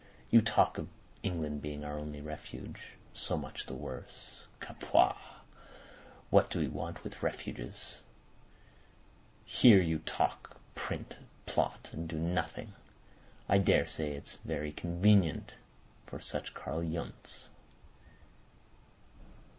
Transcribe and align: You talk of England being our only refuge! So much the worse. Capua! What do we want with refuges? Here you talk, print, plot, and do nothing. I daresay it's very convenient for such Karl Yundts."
You 0.31 0.41
talk 0.41 0.79
of 0.79 0.89
England 1.21 1.61
being 1.61 1.85
our 1.85 1.99
only 1.99 2.21
refuge! 2.21 2.93
So 3.13 3.37
much 3.37 3.67
the 3.67 3.75
worse. 3.75 4.47
Capua! 4.59 5.15
What 6.31 6.49
do 6.49 6.57
we 6.57 6.67
want 6.67 7.03
with 7.03 7.21
refuges? 7.21 7.97
Here 9.45 9.79
you 9.79 9.99
talk, 9.99 10.57
print, 10.73 11.17
plot, 11.45 11.89
and 11.91 12.09
do 12.09 12.17
nothing. 12.17 12.73
I 13.47 13.59
daresay 13.59 14.15
it's 14.15 14.39
very 14.43 14.71
convenient 14.71 15.53
for 16.07 16.19
such 16.19 16.55
Karl 16.55 16.81
Yundts." 16.83 17.49